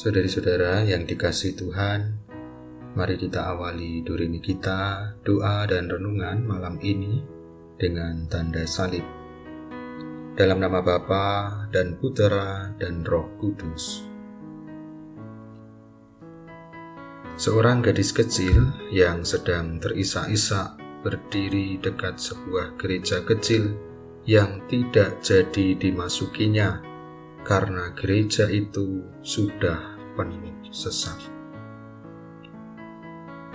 Saudari-saudara 0.00 0.80
yang 0.88 1.04
dikasih 1.04 1.60
Tuhan, 1.60 2.24
mari 2.96 3.20
kita 3.20 3.52
awali 3.52 4.00
durimi 4.00 4.40
kita, 4.40 5.12
doa 5.20 5.68
dan 5.68 5.92
renungan 5.92 6.40
malam 6.40 6.80
ini 6.80 7.20
dengan 7.76 8.24
tanda 8.24 8.64
salib. 8.64 9.04
Dalam 10.32 10.56
nama 10.56 10.80
Bapa 10.80 11.68
dan 11.68 12.00
Putera 12.00 12.72
dan 12.80 13.04
Roh 13.04 13.28
Kudus. 13.36 14.00
Seorang 17.36 17.84
gadis 17.84 18.16
kecil 18.16 18.72
yang 18.88 19.20
sedang 19.20 19.84
terisak-isak 19.84 20.80
berdiri 21.04 21.76
dekat 21.76 22.16
sebuah 22.16 22.72
gereja 22.80 23.20
kecil 23.20 23.76
yang 24.24 24.64
tidak 24.64 25.20
jadi 25.20 25.76
dimasukinya 25.76 26.89
karena 27.44 27.90
gereja 27.96 28.46
itu 28.46 29.04
sudah 29.24 29.96
penuh 30.14 30.70
sesak. 30.70 31.18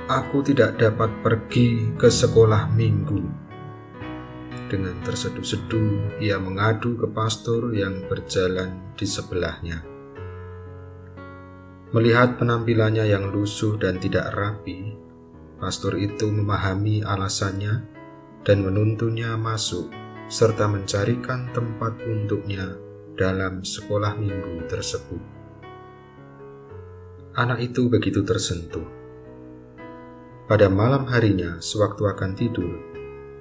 Aku 0.06 0.46
tidak 0.46 0.78
dapat 0.78 1.10
pergi 1.26 1.98
ke 1.98 2.14
sekolah 2.14 2.70
minggu. 2.78 3.26
Dengan 4.70 4.98
terseduh-seduh, 5.02 6.22
ia 6.22 6.38
mengadu 6.38 6.94
ke 6.98 7.10
pastor 7.10 7.74
yang 7.74 8.06
berjalan 8.06 8.94
di 8.94 9.06
sebelahnya. 9.06 9.82
Melihat 11.90 12.38
penampilannya 12.38 13.10
yang 13.10 13.34
lusuh 13.34 13.82
dan 13.82 13.98
tidak 13.98 14.30
rapi, 14.34 14.94
pastor 15.58 15.98
itu 15.98 16.30
memahami 16.30 17.02
alasannya 17.02 17.82
dan 18.46 18.58
menuntunnya 18.62 19.34
masuk 19.38 19.90
serta 20.30 20.70
mencarikan 20.70 21.50
tempat 21.54 21.98
untuknya 22.06 22.85
dalam 23.16 23.64
sekolah 23.64 24.20
minggu 24.20 24.68
tersebut. 24.68 25.24
Anak 27.36 27.64
itu 27.64 27.88
begitu 27.88 28.24
tersentuh. 28.24 28.88
Pada 30.46 30.70
malam 30.70 31.10
harinya, 31.10 31.58
sewaktu 31.58 32.06
akan 32.06 32.32
tidur, 32.38 32.76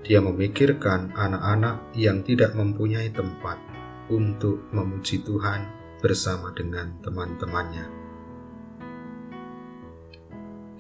dia 0.03 0.19
memikirkan 0.19 1.13
anak-anak 1.13 1.95
yang 1.95 2.25
tidak 2.27 2.57
mempunyai 2.59 3.13
tempat 3.13 3.61
untuk 4.09 4.67
memuji 4.73 5.23
Tuhan 5.23 5.69
bersama 6.03 6.51
dengan 6.57 6.97
teman-temannya. 7.05 7.87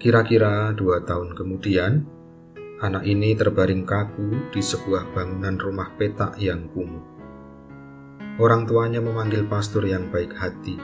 Kira-kira 0.00 0.74
dua 0.76 1.00
tahun 1.00 1.32
kemudian, 1.32 2.04
anak 2.84 3.08
ini 3.08 3.32
terbaring 3.32 3.88
kaku 3.88 4.52
di 4.52 4.60
sebuah 4.60 5.16
bangunan 5.16 5.56
rumah 5.56 5.94
petak 5.96 6.36
yang 6.36 6.68
kumuh. 6.68 7.13
Orang 8.34 8.66
tuanya 8.66 8.98
memanggil 8.98 9.46
pastor 9.46 9.86
yang 9.86 10.10
baik 10.10 10.34
hati, 10.34 10.74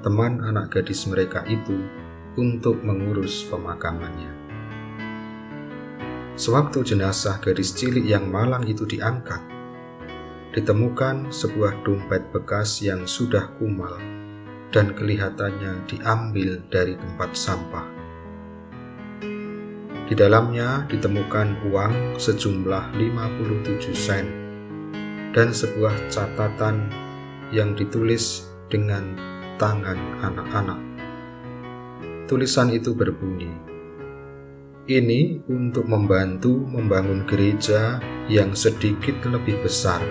teman 0.00 0.40
anak 0.40 0.72
gadis 0.72 1.04
mereka 1.04 1.44
itu, 1.44 1.76
untuk 2.40 2.80
mengurus 2.80 3.44
pemakamannya. 3.52 4.32
Sewaktu 6.40 6.88
jenazah 6.88 7.36
gadis 7.44 7.76
cilik 7.76 8.00
yang 8.00 8.32
malang 8.32 8.64
itu 8.64 8.88
diangkat, 8.88 9.44
ditemukan 10.56 11.28
sebuah 11.28 11.84
dompet 11.84 12.32
bekas 12.32 12.80
yang 12.80 13.04
sudah 13.04 13.52
kumal 13.60 14.00
dan 14.72 14.96
kelihatannya 14.96 15.84
diambil 15.84 16.64
dari 16.72 16.96
tempat 16.96 17.36
sampah. 17.36 17.86
Di 20.08 20.16
dalamnya 20.16 20.88
ditemukan 20.88 21.60
uang 21.68 22.16
sejumlah 22.16 22.96
57 22.96 23.92
sen 23.92 24.45
dan 25.32 25.50
sebuah 25.50 26.12
catatan 26.12 26.90
yang 27.54 27.74
ditulis 27.78 28.50
dengan 28.66 29.14
tangan 29.56 29.98
anak-anak. 30.22 30.80
Tulisan 32.26 32.74
itu 32.74 32.90
berbunyi, 32.90 33.50
"Ini 34.90 35.46
untuk 35.46 35.86
membantu 35.86 36.58
membangun 36.66 37.22
gereja 37.22 38.02
yang 38.26 38.52
sedikit 38.58 39.22
lebih 39.22 39.62
besar, 39.62 40.02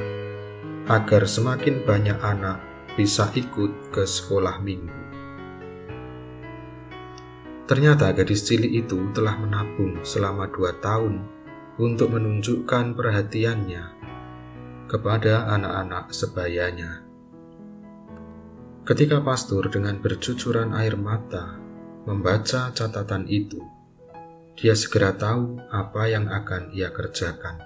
agar 0.88 1.28
semakin 1.28 1.84
banyak 1.84 2.16
anak 2.24 2.64
bisa 2.96 3.28
ikut 3.36 3.92
ke 3.92 4.08
sekolah 4.08 4.64
minggu." 4.64 5.06
Ternyata 7.66 8.14
gadis 8.14 8.46
cilik 8.46 8.86
itu 8.86 9.09
telah 9.12 9.36
menabung 9.42 10.00
selama 10.06 10.46
dua 10.53 10.78
tahun 10.80 11.18
untuk 11.82 12.14
menunjukkan 12.14 12.94
perhatiannya 12.94 13.84
kepada 14.85 15.50
anak-anak 15.50 16.13
sebayanya. 16.13 17.01
Ketika 18.85 19.18
pastor 19.25 19.66
dengan 19.73 19.97
bercucuran 19.97 20.78
air 20.78 20.94
mata 20.94 21.57
membaca 22.06 22.69
catatan 22.69 23.25
itu, 23.25 23.57
dia 24.53 24.78
segera 24.78 25.12
tahu 25.12 25.57
apa 25.73 26.06
yang 26.06 26.29
akan 26.29 26.69
ia 26.69 26.94
kerjakan. 26.94 27.59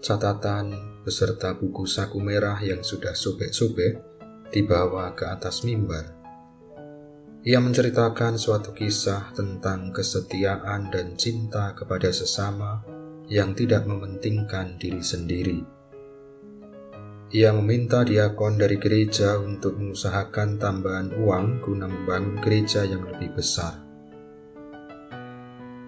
Catatan 0.00 1.00
beserta 1.04 1.56
buku 1.56 1.88
saku 1.88 2.20
merah 2.20 2.60
yang 2.60 2.84
sudah 2.84 3.16
sobek-sobek 3.16 4.00
dibawa 4.52 5.16
ke 5.16 5.24
atas 5.24 5.64
mimbar. 5.64 6.20
Ia 7.40 7.56
menceritakan 7.64 8.36
suatu 8.36 8.76
kisah 8.76 9.32
tentang 9.32 9.96
kesetiaan 9.96 10.92
dan 10.92 11.16
cinta 11.16 11.72
kepada 11.72 12.12
sesama 12.12 12.99
yang 13.30 13.54
tidak 13.54 13.86
mementingkan 13.86 14.74
diri 14.74 14.98
sendiri. 14.98 15.58
Ia 17.30 17.54
meminta 17.54 18.02
diakon 18.02 18.58
dari 18.58 18.74
gereja 18.74 19.38
untuk 19.38 19.78
mengusahakan 19.78 20.58
tambahan 20.58 21.14
uang 21.14 21.62
guna 21.62 21.86
membangun 21.86 22.42
gereja 22.42 22.82
yang 22.82 23.06
lebih 23.06 23.30
besar. 23.38 23.78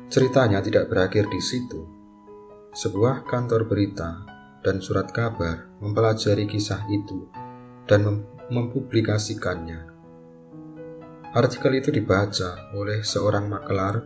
Ceritanya 0.06 0.62
tidak 0.62 0.86
berakhir 0.86 1.26
di 1.26 1.42
situ. 1.42 1.82
Sebuah 2.70 3.26
kantor 3.26 3.66
berita 3.66 4.22
dan 4.62 4.78
surat 4.78 5.10
kabar 5.10 5.66
mempelajari 5.82 6.46
kisah 6.46 6.86
itu 6.94 7.26
dan 7.90 8.06
mem 8.06 8.18
mempublikasikannya. 8.52 9.90
Artikel 11.34 11.72
itu 11.74 11.90
dibaca 11.90 12.70
oleh 12.76 13.02
seorang 13.02 13.48
makelar 13.48 14.04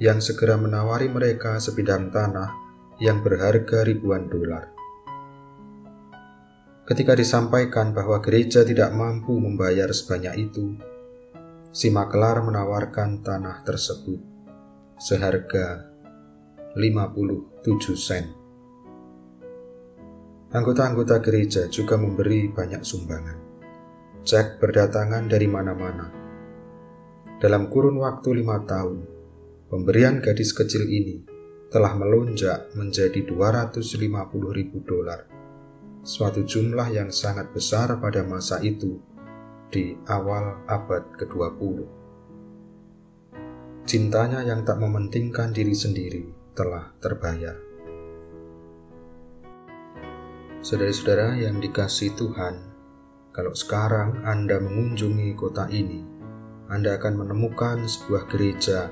yang 0.00 0.22
segera 0.22 0.56
menawari 0.56 1.10
mereka 1.10 1.58
sebidang 1.58 2.08
tanah 2.08 2.69
yang 3.00 3.24
berharga 3.24 3.80
ribuan 3.88 4.28
dolar. 4.28 4.68
Ketika 6.84 7.16
disampaikan 7.16 7.96
bahwa 7.96 8.20
gereja 8.20 8.60
tidak 8.60 8.92
mampu 8.92 9.40
membayar 9.40 9.88
sebanyak 9.88 10.52
itu, 10.52 10.76
si 11.72 11.88
makelar 11.88 12.44
menawarkan 12.44 13.24
tanah 13.24 13.64
tersebut 13.64 14.20
seharga 15.00 15.88
57 16.76 17.96
sen. 17.96 18.36
Anggota-anggota 20.52 21.24
gereja 21.24 21.72
juga 21.72 21.96
memberi 21.96 22.52
banyak 22.52 22.84
sumbangan. 22.84 23.38
Cek 24.26 24.60
berdatangan 24.60 25.24
dari 25.24 25.48
mana-mana. 25.48 26.10
Dalam 27.40 27.72
kurun 27.72 27.96
waktu 27.96 28.44
lima 28.44 28.60
tahun, 28.68 28.98
pemberian 29.72 30.20
gadis 30.20 30.52
kecil 30.52 30.84
ini 30.84 31.39
telah 31.70 31.94
melonjak 31.94 32.74
menjadi 32.74 33.22
250 33.30 34.10
ribu 34.50 34.82
dolar, 34.82 35.22
suatu 36.02 36.42
jumlah 36.42 36.90
yang 36.90 37.14
sangat 37.14 37.54
besar 37.54 37.94
pada 38.02 38.26
masa 38.26 38.58
itu 38.58 38.98
di 39.70 39.94
awal 40.10 40.66
abad 40.66 41.14
ke-20. 41.14 41.86
Cintanya 43.86 44.42
yang 44.42 44.66
tak 44.66 44.82
mementingkan 44.82 45.54
diri 45.54 45.70
sendiri 45.70 46.26
telah 46.58 46.90
terbayar. 46.98 47.54
Saudara-saudara 50.60 51.38
yang 51.38 51.62
dikasih 51.62 52.18
Tuhan, 52.18 52.66
kalau 53.30 53.54
sekarang 53.54 54.26
Anda 54.26 54.58
mengunjungi 54.58 55.38
kota 55.38 55.70
ini, 55.70 56.02
Anda 56.66 56.98
akan 56.98 57.24
menemukan 57.24 57.86
sebuah 57.86 58.26
gereja 58.26 58.90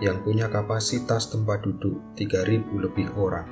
yang 0.00 0.24
punya 0.24 0.48
kapasitas 0.48 1.28
tempat 1.28 1.60
duduk 1.60 2.00
3.000 2.16 2.64
lebih 2.80 3.12
orang. 3.20 3.46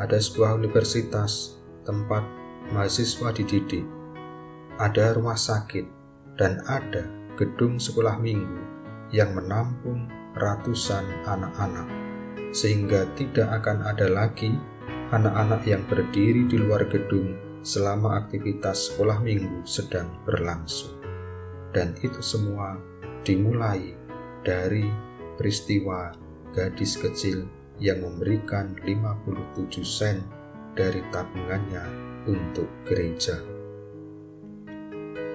Ada 0.00 0.16
sebuah 0.16 0.56
universitas 0.56 1.60
tempat 1.84 2.24
mahasiswa 2.72 3.28
dididik, 3.36 3.84
ada 4.80 5.12
rumah 5.12 5.36
sakit, 5.36 5.84
dan 6.40 6.64
ada 6.64 7.04
gedung 7.36 7.76
sekolah 7.76 8.16
minggu 8.16 8.60
yang 9.12 9.36
menampung 9.36 10.08
ratusan 10.36 11.04
anak-anak, 11.28 11.88
sehingga 12.54 13.04
tidak 13.18 13.60
akan 13.60 13.84
ada 13.84 14.08
lagi 14.08 14.54
anak-anak 15.12 15.64
yang 15.64 15.82
berdiri 15.88 16.44
di 16.48 16.56
luar 16.60 16.84
gedung 16.88 17.36
selama 17.60 18.16
aktivitas 18.24 18.92
sekolah 18.92 19.20
minggu 19.20 19.66
sedang 19.66 20.08
berlangsung. 20.24 20.96
Dan 21.74 21.92
itu 22.00 22.24
semua 22.24 22.80
dimulai 23.26 23.92
dari 24.46 25.07
peristiwa 25.38 26.12
gadis 26.50 26.98
kecil 26.98 27.46
yang 27.78 28.02
memberikan 28.02 28.74
57 28.82 29.86
sen 29.86 30.18
dari 30.74 30.98
tabungannya 31.14 31.86
untuk 32.26 32.66
gereja. 32.82 33.38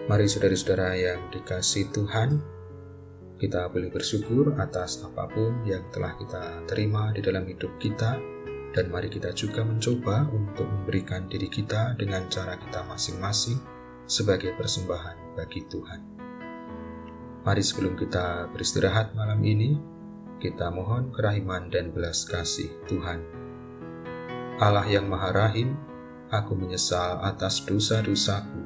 Mari 0.03 0.27
saudara-saudara 0.27 1.00
yang 1.00 1.31
dikasih 1.31 1.88
Tuhan, 1.95 2.35
kita 3.39 3.71
boleh 3.71 3.88
bersyukur 3.88 4.51
atas 4.59 5.00
apa 5.00 5.31
pun 5.31 5.63
yang 5.63 5.88
telah 5.95 6.11
kita 6.19 6.67
terima 6.67 7.15
di 7.15 7.23
dalam 7.23 7.47
hidup 7.47 7.71
kita, 7.79 8.19
dan 8.75 8.91
mari 8.91 9.07
kita 9.07 9.31
juga 9.31 9.63
mencoba 9.63 10.27
untuk 10.35 10.67
memberikan 10.67 11.31
diri 11.31 11.47
kita 11.47 11.95
dengan 11.95 12.27
cara 12.27 12.59
kita 12.59 12.83
masing-masing 12.83 13.63
sebagai 14.03 14.51
persembahan 14.59 15.39
bagi 15.39 15.63
Tuhan. 15.71 16.00
Mari 17.44 17.63
sebelum 17.63 17.95
kita 17.95 18.51
beristirahat 18.51 19.15
malam 19.15 19.39
ini, 19.44 19.93
kita 20.44 20.68
mohon 20.68 21.16
kerahiman 21.16 21.72
dan 21.72 21.95
belas 21.95 22.28
kasih 22.28 22.68
Tuhan. 22.92 23.24
Allah 24.60 24.84
yang 24.92 25.07
Maha 25.07 25.31
Rahim, 25.31 25.80
aku 26.28 26.60
menyesal 26.60 27.24
atas 27.24 27.63
dosa-dosaku. 27.63 28.60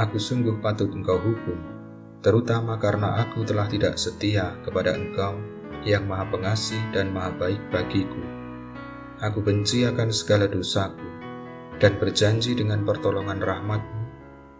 Aku 0.00 0.16
sungguh 0.16 0.64
patut 0.64 0.88
engkau 0.88 1.20
hukum 1.20 1.74
terutama 2.24 2.80
karena 2.80 3.20
aku 3.20 3.44
telah 3.44 3.68
tidak 3.68 4.00
setia 4.00 4.56
kepada 4.64 4.96
Engkau 4.96 5.36
yang 5.84 6.08
Maha 6.08 6.24
Pengasih 6.32 6.80
dan 6.96 7.12
Maha 7.12 7.36
Baik 7.36 7.60
bagiku. 7.68 8.24
Aku 9.20 9.44
benci 9.44 9.84
akan 9.84 10.08
segala 10.08 10.48
dosaku 10.48 11.04
dan 11.76 12.00
berjanji 12.00 12.56
dengan 12.56 12.80
pertolongan 12.88 13.44
rahmatmu 13.44 14.02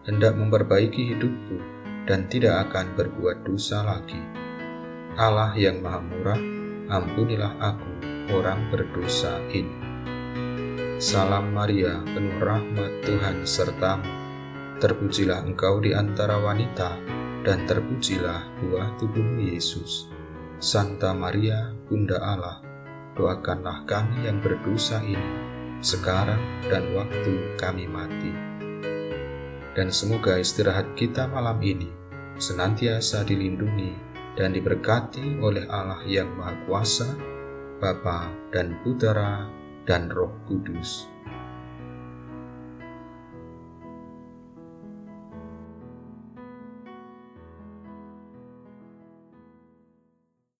hendak 0.05 0.37
memperbaiki 0.37 1.17
hidupku 1.17 1.57
dan 2.05 2.29
tidak 2.29 2.69
akan 2.69 2.93
berbuat 2.93 3.41
dosa 3.49 3.81
lagi. 3.81 4.44
Allah 5.15 5.55
yang 5.55 5.79
Maha 5.79 6.03
Murah, 6.03 6.41
ampunilah 6.91 7.55
aku, 7.63 7.87
orang 8.35 8.67
berdosa 8.67 9.39
ini. 9.47 9.71
Salam 10.99 11.55
Maria, 11.55 12.03
penuh 12.03 12.35
rahmat 12.35 12.99
Tuhan 13.07 13.47
sertamu. 13.47 14.11
Terpujilah 14.83 15.47
engkau 15.47 15.79
di 15.79 15.95
antara 15.95 16.35
wanita, 16.35 16.99
dan 17.47 17.63
terpujilah 17.63 18.59
buah 18.59 18.99
tubuhmu 18.99 19.55
Yesus. 19.55 20.11
Santa 20.59 21.15
Maria, 21.15 21.71
Bunda 21.87 22.19
Allah, 22.19 22.59
doakanlah 23.15 23.87
kami 23.87 24.27
yang 24.27 24.43
berdosa 24.43 24.99
ini, 24.99 25.31
sekarang 25.79 26.43
dan 26.67 26.91
waktu 26.91 27.55
kami 27.55 27.87
mati. 27.87 28.35
Dan 29.79 29.95
semoga 29.95 30.35
istirahat 30.35 30.91
kita 30.99 31.23
malam 31.31 31.63
ini 31.63 31.87
senantiasa 32.35 33.23
dilindungi 33.23 34.04
dan 34.35 34.51
diberkati 34.51 35.39
oleh 35.39 35.63
Allah 35.71 36.03
yang 36.05 36.35
Maha 36.35 36.55
Kuasa, 36.67 37.09
Bapa 37.79 38.31
dan 38.51 38.79
Putera 38.83 39.47
dan 39.87 40.11
Roh 40.11 40.43
Kudus 40.47 41.14